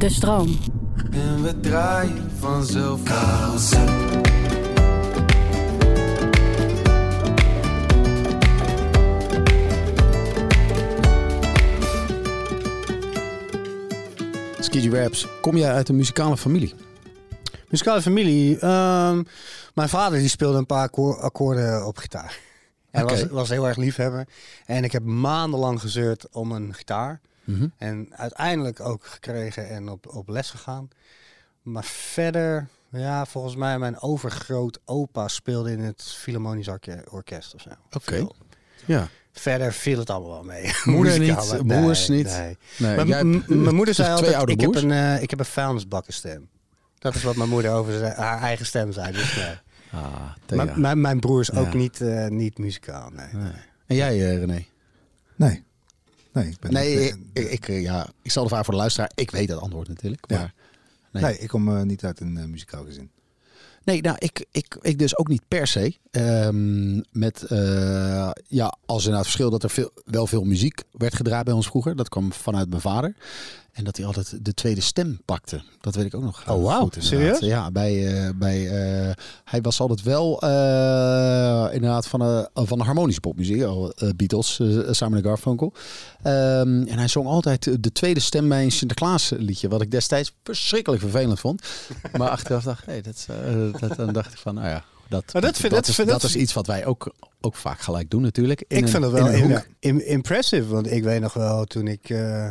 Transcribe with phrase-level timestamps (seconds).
[0.00, 0.58] De stroom.
[1.12, 3.88] En we draaien vanzelf carousel.
[14.60, 16.74] Skidgy Raps, kom jij uit een muzikale familie?
[17.68, 18.58] Muzikale familie.
[18.58, 19.22] ehm,
[19.74, 22.38] mijn vader die speelde een paar akkoor- akkoorden op gitaar.
[22.90, 24.26] Hij was, was heel erg liefhebber.
[24.66, 27.20] En ik heb maandenlang gezeurd om een gitaar.
[27.50, 27.66] Mhm.
[27.78, 30.88] En uiteindelijk ook gekregen en op, op les gegaan.
[31.62, 37.60] Maar verder, ja, volgens mij mijn overgroot opa speelde in het Philharmonisch Orke- Orkest of
[37.60, 37.70] zo.
[37.92, 38.26] Oké.
[38.86, 39.08] Ja.
[39.32, 40.70] Verder viel het allemaal wel mee.
[40.84, 42.26] Moeder Muzikaal, niet, maar- broers nee, niet.
[42.26, 42.56] nee.
[42.78, 43.22] Nee, Mijn- jij
[43.72, 46.48] moeder zei twee altijd, oude ik heb, een, eh, ik heb een vuilnisbakkenstem.
[46.98, 49.12] Dat is wat mijn moeder over zijn- haar eigen stem zei.
[49.12, 49.54] Dus nee.
[49.92, 51.58] Ah, mijn, mijn broer is Ja.
[51.60, 53.10] ook niet, eh, niet muzikaal.
[53.10, 53.26] Nee.
[53.32, 53.52] Nee.
[53.86, 54.66] En jij, eh, René?
[55.36, 55.64] Nee.
[56.32, 58.80] Nee, ik ben Nee, niet, ik, ik, eh, ja, ik zal de vraag voor de
[58.80, 59.10] luisteraar.
[59.14, 60.24] Ik weet het antwoord natuurlijk.
[60.28, 60.38] Ja.
[60.38, 60.54] Maar,
[61.12, 61.22] nee.
[61.22, 61.38] nee.
[61.38, 63.10] ik kom eh, niet uit een eh, muzikaal gezin.
[63.84, 65.96] Nee, nou, ik, ik, ik dus ook niet per se.
[66.10, 67.44] Ehm, met,
[68.48, 71.96] ja, als inderdaad verschil dat er veel, wel veel muziek werd gedraaid bij ons vroeger.
[71.96, 73.14] Dat kwam vanuit mijn vader.
[73.72, 75.62] En dat hij altijd de tweede stem pakte.
[75.80, 76.44] Dat weet ik ook nog.
[76.48, 76.88] Oh, wauw.
[76.98, 77.38] Serieus?
[77.38, 82.84] Ja, bij, eh, bij, eh, hij was altijd wel eh, inderdaad van, de van de
[82.84, 83.62] harmonische popmuziek.
[83.62, 84.60] al, eh, Beatles,
[84.90, 85.72] samen met Garfunkel.
[86.22, 89.68] Ehm, en hij zong altijd de tweede stem bij een Sinterklaas liedje.
[89.68, 91.62] Wat ik destijds verschrikkelijk vervelend vond.
[92.18, 93.26] Maar achteraf dacht ik, hey, dat,
[93.80, 96.20] eh, dan dacht ik van, nou ja, dat, Maar dat vind- dat is, vind- dat
[96.20, 98.60] dat is iets wat wij ook, ook vaak gelijk doen natuurlijk.
[98.68, 99.66] In ik een- vind het in wel een im- hoek.
[99.78, 100.66] im- impressive.
[100.68, 102.48] Want ik weet nog wel, toen ik eh,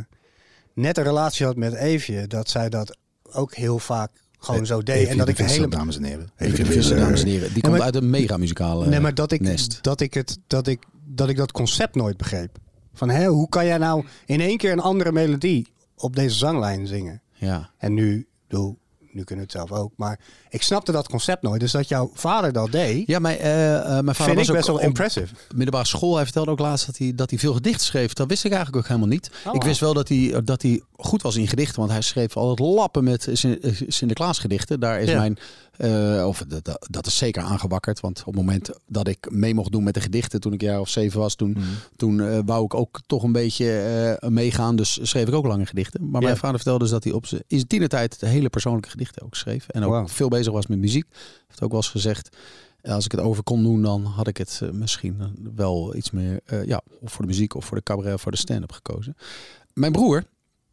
[0.79, 2.27] net een relatie had met Eefje...
[2.27, 2.97] dat zij dat
[3.31, 4.95] ook heel vaak gewoon zo deed.
[4.95, 5.75] Even en dat de ik de Visser, hele...
[5.75, 6.31] dames en heren.
[6.37, 7.53] Even de Visser, dames en heren.
[7.53, 9.83] Die komt maar- uit een mega muzikale Nee, maar dat ik, nest.
[9.83, 12.57] dat, ik het, dat, ik, dat ik dat concept nooit begreep.
[12.93, 16.87] Van, hè, hoe kan jij nou in één keer een andere melodie op deze zanglijn
[16.87, 17.21] zingen?
[17.33, 17.69] Ja.
[17.77, 18.77] En nu, bedoel,
[19.11, 19.91] nu kunnen we het zelf ook.
[19.95, 21.59] Maar ik snapte dat concept nooit.
[21.59, 24.67] Dus dat jouw vader dat deed, Ja, mijn, eh, eh, mijn vader was ook best
[24.67, 25.33] wel impressive.
[25.55, 26.15] middelbare school.
[26.15, 28.13] Hij vertelde ook laatst dat hij, dat hij veel gedichten schreef.
[28.13, 29.29] Dat wist ik eigenlijk ook helemaal niet.
[29.47, 31.79] Oh, ik wist wel dat hij, dat hij goed was in gedichten.
[31.79, 33.35] Want hij schreef altijd lappen met eh,
[33.87, 34.79] Sinterklaas gedichten.
[34.79, 35.17] Daar is Ja.
[35.19, 35.37] mijn...
[35.79, 37.99] eh, of dat, dat- is zeker aangewakkerd.
[37.99, 40.39] Want op het moment dat ik mee mocht doen met de gedichten...
[40.39, 41.35] toen ik jaar of zeven was...
[41.35, 41.57] toen,
[41.95, 43.79] toen eh, wou ik ook toch een beetje
[44.19, 44.75] eh, meegaan.
[44.75, 46.09] Dus schreef ik ook lange gedichten.
[46.09, 48.19] Maar mijn vader vertelde dus dat hij op zijn, in zijn tienertijd...
[48.19, 49.67] de hele persoonlijke gedichten ook schreef.
[49.67, 51.05] En ook veel bezig was met muziek.
[51.47, 52.37] Heeft ook wel eens gezegd...
[52.83, 55.21] Als ik het over kon doen, dan had ik het misschien
[55.55, 58.37] wel iets meer ja, of voor de muziek of voor de cabaret of voor de
[58.37, 59.15] stand-up gekozen.
[59.73, 60.23] Mijn broer,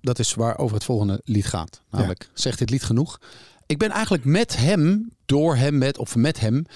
[0.00, 1.82] dat is waar over het volgende lied gaat.
[1.90, 3.18] Namelijk, zegt dit lied genoeg?
[3.66, 6.66] Ik ben eigenlijk met hem, door hem, met of met hem,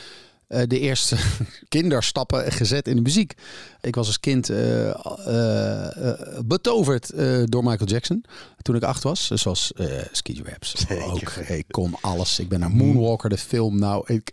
[0.47, 1.17] eh, de eerste
[1.69, 3.34] kinderstappen gezet in de muziek.
[3.81, 4.91] Ik was als kind eh,
[6.45, 7.12] betoverd
[7.45, 8.25] door Michael Jackson
[8.62, 9.27] toen ik acht was.
[9.31, 10.75] Zoals eh Ski Raps.
[11.11, 12.39] Ook, ik kon alles.
[12.39, 13.78] Ik ben naar Moonwalker, de film.
[13.78, 14.33] Nou, ik,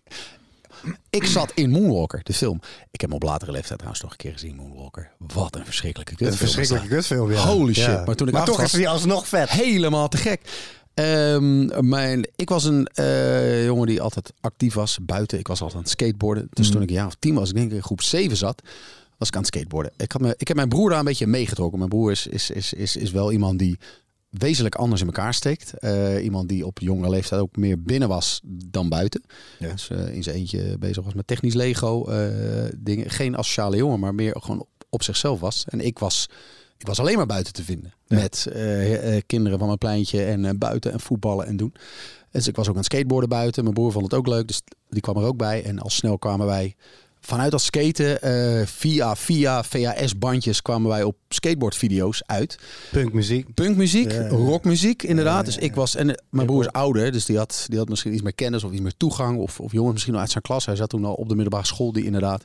[1.10, 2.60] ik zat in Moonwalker, de film.
[2.92, 5.12] Ik heb hem op latere leeftijd trouwens nog een keer gezien, Moonwalker.
[5.18, 6.38] Wat een verschrikkelijke Een kutfilm.
[6.52, 7.46] verschrikkelijke kutfilm, ja.
[7.48, 7.86] Holy shit.
[7.86, 8.04] Ja.
[8.06, 9.50] Maar toen ik acht toch was- is hij alsnog vet.
[9.50, 10.42] Helemaal te gek.
[10.98, 15.40] Ehm, mijn, ik was een eh, jongen die altijd actief was buiten.
[15.40, 16.48] Ik was altijd aan het skateboarden.
[16.54, 18.62] Dus toen ik een jaar of tien was, ik denk in groep 7 zat,
[19.18, 19.92] was ik aan het skateboarden.
[19.98, 21.78] Ik, had me, ik heb mijn broer daar een beetje meegetrokken.
[21.78, 23.78] Mijn broer is, is, is, is, is wel iemand die
[24.30, 25.74] wezenlijk anders in elkaar steekt.
[25.74, 29.24] Eh, iemand die op jongere leeftijd ook meer binnen was dan buiten.
[29.60, 29.72] Ja.
[29.72, 32.10] Dus eh, in zijn eentje bezig was met technisch Lego
[32.78, 33.10] dingen.
[33.10, 35.66] Geen asociale jongen, maar meer gewoon op, op zichzelf was.
[35.68, 36.28] En ik was,
[36.78, 37.94] ik was alleen maar buiten te vinden.
[38.08, 38.16] Ja.
[38.16, 41.74] Met eh, eh, kinderen van mijn pleintje en eh, buiten en voetballen en doen.
[42.32, 43.64] Dus ik was ook aan het skateboarden buiten.
[43.64, 45.64] Mijn broer vond het ook leuk, dus die kwam er ook bij.
[45.64, 46.76] En al snel kwamen wij
[47.20, 48.20] vanuit dat skaten
[48.68, 52.58] via, via VHS-bandjes kwamen wij op skateboardvideo's uit.
[52.92, 53.54] Punkmuziek.
[53.54, 54.28] Punkmuziek, Ja, ja.
[54.28, 55.46] rockmuziek inderdaad.
[55.46, 58.22] Dus ik was en mijn broer is ouder, dus die had, die had misschien iets
[58.22, 60.66] meer kennis of iets meer toegang of, of jongens misschien al uit zijn klas.
[60.66, 62.44] Hij zat toen al op de middelbare school die inderdaad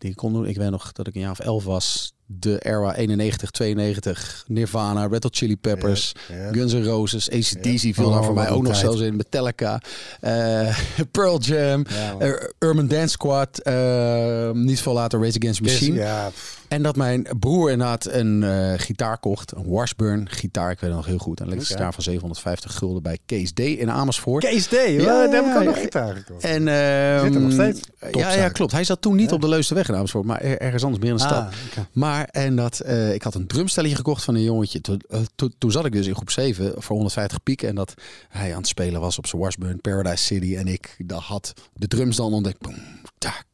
[0.00, 0.46] die kon doen.
[0.46, 2.12] Ik weet nog dat ik een jaar of elf was.
[2.26, 6.52] De era 91, 92, Nirvana, Red Hot Chili Peppers, Ja, ja.
[6.52, 9.16] Guns N' Roses, ACDC viel Oh, daar voor mij wat ook nog zelfs in.
[9.16, 9.80] Metallica,
[10.20, 10.78] eh,
[11.10, 15.96] Pearl Jam, Ja, eh, Urban Dance Squad, eh, niet veel later Rage Against the Machine.
[15.96, 19.52] ja, pff, En dat mijn broer inderdaad een eh, gitaar kocht.
[19.56, 20.70] Een Washburn gitaar.
[20.70, 21.40] Ik weet het nog heel goed.
[21.40, 21.82] Een elektrische Oké.
[21.82, 24.44] gitaar van 750 gulden bij Kees D in Amersfoort.
[24.44, 26.44] Kees D, ja, Ja, daar heb ik ook ja, nog gitaar gekocht.
[26.44, 27.80] En, ehm, Zit er nog steeds?
[28.10, 28.72] Ja, ja, klopt.
[28.72, 31.16] Hij zat toen niet op de Leusdenweg in Amersfoort, maar er- ergens anders meer in
[31.16, 31.38] de stad.
[31.42, 31.86] Ah, oké.
[31.92, 34.80] Maar en dat, eh, ik had een drumstelletje gekocht van een jongetje.
[34.80, 35.20] Toen, eh,
[35.58, 37.62] toen- zat ik dus in groep 7 voor 150 piek.
[37.62, 37.94] En dat
[38.28, 40.56] hij aan het spelen was op zijn Washburn, Paradise City.
[40.56, 42.58] En ik dat had de drums dan ontdekt.
[42.60, 42.74] Boom,
[43.18, 43.44] tak,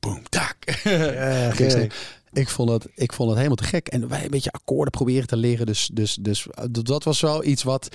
[0.00, 0.56] boom, tak.
[1.58, 1.88] Ja.
[2.32, 3.88] Ik, vond het, ik vond het helemaal te gek.
[3.88, 5.66] En wij een beetje akkoorden proberen te leren.
[5.66, 6.46] Dus, dus, dus
[6.82, 7.88] dat was wel iets wat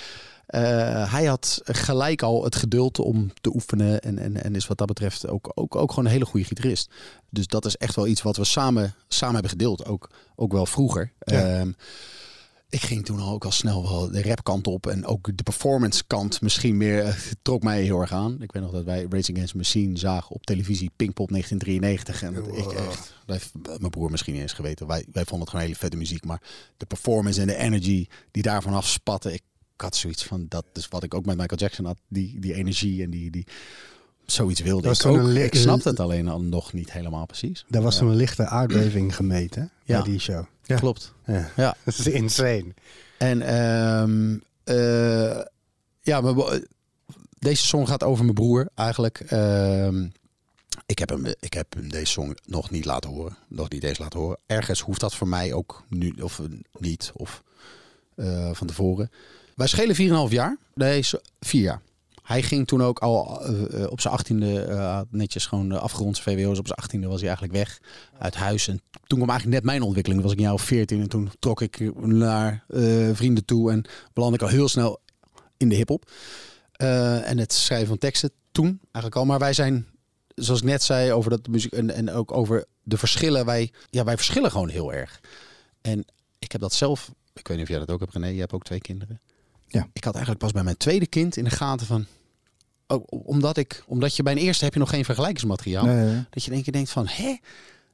[0.46, 4.02] Eh, hij had gelijk al het geduld om te oefenen.
[4.02, 6.90] En, en, en is wat dat betreft ook, ook, ook gewoon een hele goede gitarist.
[7.30, 9.86] Dus dat is echt wel iets wat we samen, samen hebben gedeeld.
[9.86, 11.12] Ook, ook wel vroeger.
[11.20, 11.60] Ja.
[11.60, 11.72] Ehm,
[12.74, 14.88] ik ging toen al ook al snel wel de rapkant op.
[14.88, 18.42] En ook de performance kant misschien meer eh, trok mij heel erg aan.
[18.42, 22.24] Ik weet nog dat wij Rage Against Machine zagen op televisie Pinkpop 1993.
[22.24, 24.88] En ik echt, mijn broer misschien niet eens geweten.
[24.88, 26.26] Wij, wij vonden het gewoon hele vette muziek.
[26.26, 26.42] Maar
[26.78, 29.34] de performance en de energy die daarvan afspatten.
[29.34, 29.42] Ik,
[29.76, 31.98] ik had zoiets van, dat is wat ik ook met Michael Jackson had.
[32.08, 33.46] Die, die energie en die, die
[34.26, 35.28] zoiets wilde Dat ik ook.
[35.28, 37.66] Ik snapte het alleen al nog niet helemaal precies.
[37.68, 40.02] Daar was een lichte aardbeving gemeten Ja.
[40.02, 40.46] bij die show.
[40.64, 40.76] Ja.
[40.78, 41.14] Klopt.
[41.26, 41.50] Ja.
[41.56, 41.76] Ja.
[41.86, 42.74] Dat is insane.
[43.18, 45.42] En ehm, eh,
[46.02, 46.22] ja,
[47.40, 49.20] deze song gaat over mijn broer eigenlijk.
[49.20, 50.08] Ehm,
[50.86, 53.38] ik, heb hem, ik heb hem deze song nog niet laten horen.
[53.48, 54.38] Nog niet eens laten horen.
[54.46, 56.46] Ergens hoeft dat voor mij ook nu of eh,
[56.80, 57.12] niet.
[57.14, 57.44] Of
[58.16, 59.12] eh, van tevoren.
[59.56, 60.58] Wij schelen 4,5 jaar.
[60.74, 61.82] Nee, zo- vier jaar.
[62.24, 66.20] Hij ging toen ook al eh, eh, op zijn achttiende eh, netjes gewoon uh, afgerond
[66.20, 66.60] VWO's.
[66.60, 67.80] Op zijn achttiende was hij eigenlijk weg
[68.18, 68.68] uit huis.
[68.68, 70.22] En toen kwam eigenlijk net mijn ontwikkeling.
[70.22, 72.66] Toen was ik een jaar of 14 en toen trok ik naar
[73.14, 75.02] vrienden toe en belandde ik al heel snel
[75.58, 76.12] in de hip-hop.
[76.72, 79.26] En het schrijven van teksten toen eigenlijk al.
[79.26, 79.88] Maar wij zijn,
[80.36, 83.46] zoals ik net zei, over dat muziek en, en ook over de verschillen.
[83.46, 85.20] Wij, ja, wij verschillen gewoon heel erg.
[85.82, 86.06] En
[86.40, 88.28] ik heb dat zelf, ik weet niet of jij dat ook hebt, René.
[88.28, 89.22] Je hebt ook twee kinderen.
[89.74, 89.88] Ja.
[89.94, 92.06] Ik had eigenlijk pas bij mijn tweede kind in de gaten van.
[92.88, 95.86] Ook omdat, ik, omdat je bij een eerste heb je nog geen vergelijkingsmateriaal.
[95.86, 97.28] Nee, nee, Dat je in één keer denkt van, hè?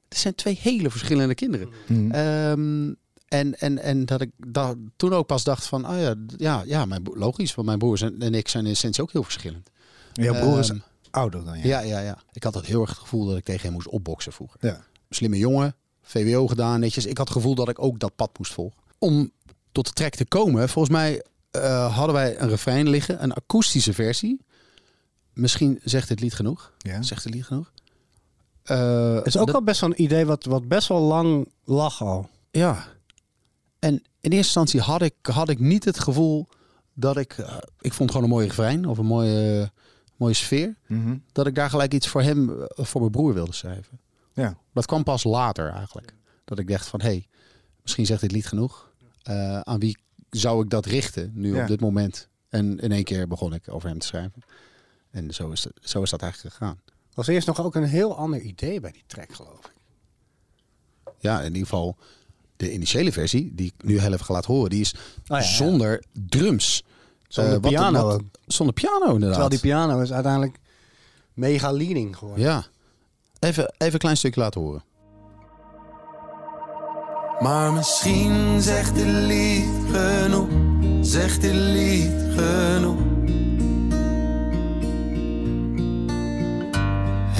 [0.08, 1.70] Er zijn twee hele verschillende kinderen.
[1.88, 2.12] Mhm.
[2.12, 2.94] Ehm,
[3.28, 6.86] en, en, en dat ik dat toen ook pas dacht van, oh ja, ja, ja
[6.86, 9.70] mijn logisch, want mijn broers en, en ik zijn in essentie ook heel verschillend.
[10.14, 10.80] Jouw broer is Ehm,
[11.12, 11.68] ouder dan jij.
[11.68, 12.18] ja, ja, ja.
[12.32, 14.58] Ik had het heel erg het gevoel dat ik tegen hem moest opboksen vroeger.
[14.68, 14.84] Ja.
[15.10, 17.06] Slimme jongen, VWO gedaan, netjes.
[17.06, 18.78] Ik had het gevoel dat ik ook dat pad moest volgen.
[18.98, 19.32] Om
[19.72, 23.94] tot de track te komen, volgens mij eh, hadden wij een refrein liggen, een akoestische
[23.94, 24.46] versie.
[25.34, 26.74] Misschien zegt het lied genoeg.
[26.78, 27.02] Ja.
[27.02, 27.72] Zegt het lied genoeg?
[28.64, 31.48] Eh, Het is ook dat- wel best wel een idee wat, wat best wel lang
[31.64, 32.30] lag al.
[32.52, 32.86] Ja.
[33.80, 34.02] En in
[34.32, 36.48] eerste instantie had ik, had ik niet het gevoel
[36.94, 37.34] dat ik...
[37.34, 39.72] eh, ik vond gewoon een mooie refrein of een mooie,
[40.16, 40.76] mooie sfeer.
[40.88, 41.18] Mhm.
[41.32, 44.00] Dat ik daar gelijk iets voor hem, voor mijn broer wilde schrijven.
[44.34, 44.58] Ja.
[44.74, 46.14] Dat kwam pas later eigenlijk.
[46.46, 47.28] Dat ik dacht van, hé, hey,
[47.82, 48.90] misschien zegt dit lied genoeg.
[49.64, 49.98] Aan wie
[50.30, 51.62] zou ik dat richten nu Ja.
[51.62, 52.28] op dit moment?
[52.50, 54.42] En in één keer begon ik over hem te schrijven.
[55.12, 56.80] En zo is, zo is dat eigenlijk gegaan.
[57.14, 59.74] was eerst nog ook een heel ander idee bij die track, geloof ik.
[61.18, 61.98] Ja, in ieder geval
[62.58, 64.94] de initiële versie, die ik nu heel even ga laten horen, die is
[65.24, 65.42] ja.
[65.42, 66.84] zonder drums.
[67.28, 68.22] Zonder Eh, piano wat-.
[68.48, 69.30] Zonder piano inderdaad.
[69.30, 70.58] Terwijl die piano is uiteindelijk
[71.34, 72.44] mega leading geworden.
[72.44, 72.66] Ja.
[73.40, 74.84] Even, even een klein stukje laten horen.
[77.40, 80.48] Maar misschien zegt dit lied genoeg,
[81.02, 83.00] zegt dit lied genoeg.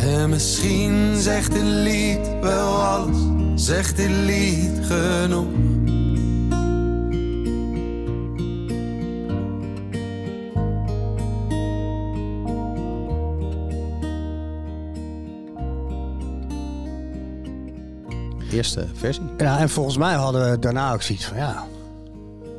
[0.02, 3.18] En misschien zegt dit lied wel alles,
[3.56, 5.48] zegt dit lied genoeg.
[18.52, 19.24] Eerste versie.
[19.38, 21.68] Ja, en volgens mij hadden we daarna ook zoiets van, ja,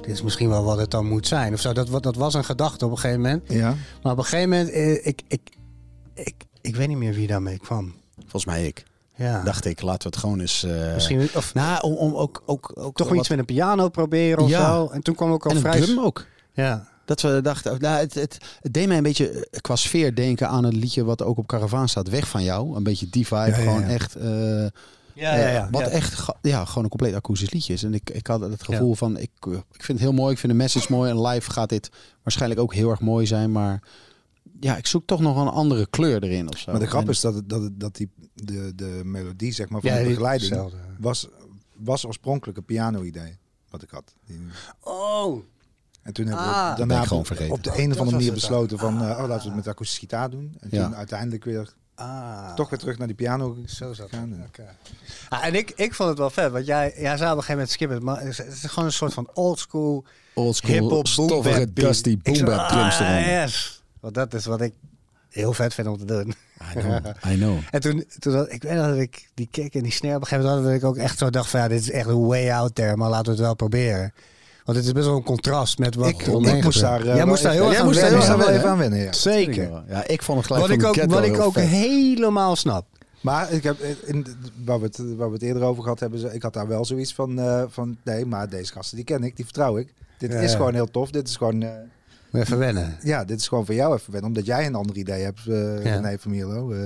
[0.02, 1.52] dit is misschien wel wat het dan moet zijn.
[1.52, 3.42] Of zo, dat, dat was een gedachte op een gegeven moment.
[3.48, 3.74] Ja.
[4.02, 5.40] Maar op een gegeven moment, eh, ik, ik,
[6.14, 7.94] ik, ik weet niet meer wie daarmee kwam.
[8.18, 8.84] Volgens mij ik.
[9.14, 10.62] Ja, Dacht ik, laten we het gewoon eens...
[10.62, 12.42] eh, misschien of Nou, om, om ook...
[12.46, 14.72] ook, ook toch iets met een piano proberen of Ja.
[14.72, 14.88] zo.
[14.92, 15.80] En toen kwam ook al En een vrij...
[15.80, 16.26] drum ook.
[16.52, 20.14] Ja, Dat we dachten, nou, het, het, het deed mij een beetje eh, qua sfeer
[20.14, 22.08] denken aan een liedje wat ook op Caravan staat.
[22.08, 22.76] Weg van jou.
[22.76, 23.46] Een beetje die vibe.
[23.46, 23.86] Ja, gewoon ja.
[23.88, 24.14] echt...
[24.14, 24.66] eh,
[25.14, 25.46] ja, ja.
[25.46, 25.88] eh, ja, wat ja.
[25.88, 27.82] echt ga- ja, gewoon een compleet akoestisch liedje is.
[27.82, 30.32] En ik, ik had het gevoel van, ik, ik vind het heel mooi.
[30.32, 31.10] Ik vind de message mooi.
[31.10, 31.90] En live gaat dit
[32.22, 33.52] waarschijnlijk ook heel erg mooi zijn.
[33.52, 33.82] Maar
[34.60, 36.70] ja, ik zoek toch nog een andere kleur erin of zo.
[36.70, 39.68] Maar de grap En- is dat, het, dat, het, dat die, de, de melodie zeg
[39.68, 41.28] maar, van Ja, de begeleiding was,
[41.76, 43.38] was oorspronkelijk een piano-idee.
[43.70, 44.14] Wat ik had.
[44.26, 44.40] Die-
[44.80, 45.42] Oh,
[46.02, 46.70] En toen hebben Ah.
[46.70, 47.52] we Ben daarna ik gewoon vergeten.
[47.54, 48.94] op de een of andere manier besloten van...
[49.02, 50.56] eh, oh, laten we het met akoestische gitaar doen.
[50.60, 50.84] En Ja.
[50.84, 52.54] toen uiteindelijk weer ah.
[52.54, 54.20] toch weer terug naar die piano Zo zat het.
[54.46, 54.76] Oké.
[55.28, 57.52] Ah, en ik, ik vond het wel vet, want jij, jij zei op een gegeven
[57.52, 60.04] moment skippen, maar het is, gewoon een soort van old school
[60.34, 63.82] Old school, hip-hop stoffige, dusty Ik boom zo, bap drums ah, yes.
[64.00, 64.72] Want dat is wat ik
[65.30, 66.34] heel vet vind om te doen.
[66.76, 67.58] I know, I know.
[67.70, 70.26] En toen, toen had- ik weet dat ik die kick en die snare op een
[70.26, 72.26] gegeven moment had, dat ik ook echt zo dacht van ja, dit is echt een
[72.26, 74.12] way out there, maar laten we het wel proberen.
[74.70, 76.80] Want het is best wel een contrast met wat Ik, ik moest gebeurt.
[76.80, 77.00] daar...
[77.06, 78.46] eh, Jij moest daar even- heel erg Jij aan moest daar wennen, heel erg ja.
[78.46, 79.12] wel even aan wennen, ja.
[79.12, 79.82] Zeker.
[79.88, 82.86] Ja, ik vond het gelijk Wat ik ook, wat ik ook helemaal snap.
[83.20, 84.34] Maar ik heb, in, de-
[84.64, 87.14] waar, we het, waar we het eerder over gehad hebben, ik had daar wel zoiets
[87.14, 89.94] van, eh, van nee, maar deze gasten die ken ik, die vertrouw ik.
[90.18, 91.10] Dit Ja, is gewoon heel tof.
[91.10, 91.70] Dit is gewoon, eh,
[92.32, 92.96] even wennen.
[93.02, 95.84] Ja, dit is gewoon voor jou even wennen, omdat jij een ander idee hebt, eh
[95.84, 95.94] Ja.
[95.94, 96.72] René van Mierlo.
[96.72, 96.78] eh.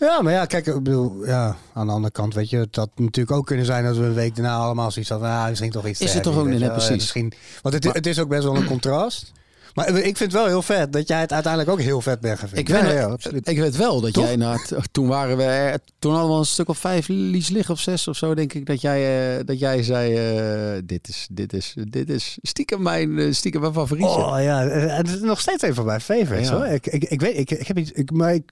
[0.00, 2.90] Ja, maar ja, kijk, ik bedoel, ja, aan de andere kant, weet je, het had
[2.96, 5.86] natuurlijk ook kunnen zijn dat we een week daarna allemaal zoiets hadden, ah, misschien toch
[5.86, 6.70] iets Is het toch ook je wel.
[6.70, 6.90] precies?
[6.96, 7.32] Misschien,
[7.62, 9.32] want het, het is ook best wel een contrast.
[9.74, 12.38] Maar ik vind het wel heel vet dat jij het uiteindelijk ook heel vet bent
[12.38, 12.58] gevonden.
[12.64, 13.48] Ik Ja, weet, ja, absoluut.
[13.48, 14.24] ik weet wel dat Toch?
[14.24, 17.48] jij na het- toen waren we er, toen hadden we een stuk of vijf lies
[17.48, 20.14] liggen of zes of zo denk ik dat jij eh, dat jij zei
[20.76, 24.24] eh, dit is dit is dit is stiekem mijn eh, stiekem mijn favorietje.
[24.26, 26.54] Oh ja, het is nog steeds een van mijn favorites Ja.
[26.54, 26.66] hoor.
[26.66, 28.50] Ik, ik, ik weet, ik, ik heb iets, ik, maar ik,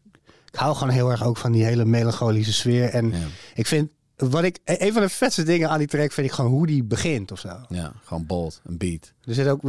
[0.53, 2.89] ik hou gewoon heel erg ook van die hele melancholische sfeer.
[2.89, 3.13] En
[3.55, 6.51] ik vind, wat ik, een van de vetste dingen aan die track vind ik gewoon
[6.51, 7.49] hoe die begint of zo.
[7.69, 9.13] ja, gewoon bold, een beat.
[9.25, 9.61] Er zit ook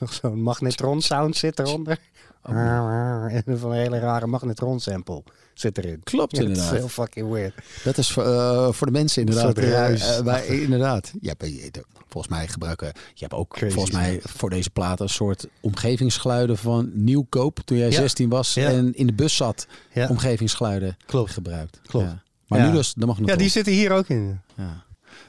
[0.06, 1.98] nog zo'n magnetron sound zit eronder.
[2.42, 5.22] En van een hele rare magnetron sample
[5.54, 6.00] zit erin.
[6.02, 6.78] Klopt Ja, dat is inderdaad.
[6.78, 7.54] heel fucking weird.
[7.84, 9.58] Dat is voor, eh, voor de mensen inderdaad.
[9.58, 11.12] eh, wij, inderdaad.
[11.20, 12.86] Je hebt, volgens mij gebruiken.
[13.14, 17.78] Je hebt ook Crazy volgens mij voor deze plaat een soort omgevingsgeluiden van nieuwkoop toen
[17.78, 17.92] jij Ja.
[17.96, 18.68] 16 was Ja.
[18.68, 19.66] en in de bus zat.
[19.92, 21.30] Ja, Omgevingsgeluiden Klopt.
[21.30, 21.80] gebruikt.
[21.86, 22.06] Klopt.
[22.06, 22.22] Ja.
[22.46, 23.36] Maar nu dus de magnetron.
[23.36, 24.40] ja, die zitten hier ook in.
[24.54, 24.84] Ja.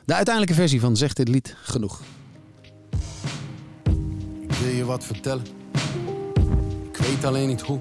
[0.05, 2.01] De uiteindelijke versie van Zegt dit lied genoeg.
[4.61, 5.45] Wil je wat vertellen.
[6.91, 7.79] Ik weet alleen niet hoe.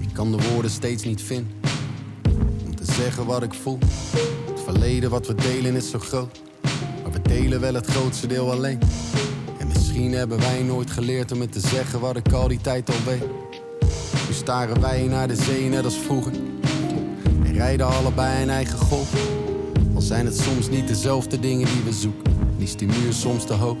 [0.00, 1.52] Ik kan de woorden steeds niet vinden.
[2.66, 3.78] Om te zeggen wat ik voel.
[4.46, 6.40] Het verleden wat we delen is zo groot.
[7.02, 8.78] Maar we delen wel het grootste deel alleen.
[9.58, 12.88] En misschien hebben wij nooit geleerd om het te zeggen wat ik al die tijd
[12.88, 13.24] al weet.
[14.28, 16.32] Nu staren wij naar de zee net als vroeger.
[17.44, 19.12] En rijden allebei een eigen golf.
[19.94, 22.32] Al zijn het soms niet dezelfde dingen die we zoeken.
[22.40, 23.76] En is die muur soms te hoog.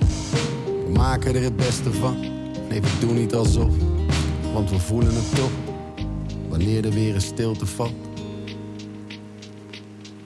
[0.90, 2.20] We maken er het beste van.
[2.68, 3.74] Nee, we doen niet alsof.
[4.52, 5.50] Want we voelen het toch.
[6.48, 7.94] Wanneer er weer een stilte valt.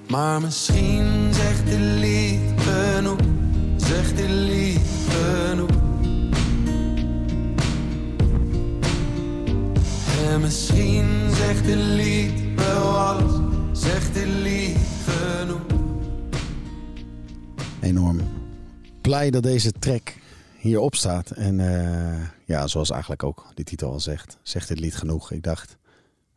[0.08, 3.18] Maar misschien zegt dit lied genoeg.
[3.76, 5.70] Zegt dit lied genoeg.
[10.28, 13.32] En misschien zegt dit lied wel alles.
[13.72, 15.60] Zegt dit lied genoeg.
[17.80, 18.20] Enorm
[19.00, 20.22] blij dat deze track
[20.64, 21.30] hierop staat.
[21.30, 25.30] En eh, ja, zoals eigenlijk ook de titel al zegt, zegt dit lied genoeg.
[25.30, 25.76] Ik dacht,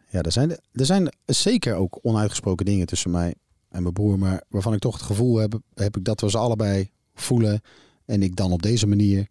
[0.10, 3.36] ja, er zijn, er zijn zeker ook onuitgesproken dingen tussen mij
[3.70, 4.20] en mijn broer.
[4.20, 7.62] Maar waarvan ik toch het gevoel heb, heb ik dat we ze allebei voelen.
[8.06, 9.28] En ik dan op deze manier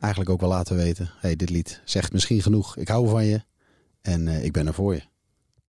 [0.00, 1.10] eigenlijk ook wel laten weten.
[1.20, 2.76] hey, dit lied zegt misschien genoeg.
[2.76, 3.44] Ik hou van je
[4.00, 5.02] en eh, ik ben er voor je.